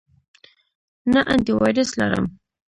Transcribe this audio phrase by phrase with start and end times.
[1.11, 2.25] نه، انټی وایرس لرم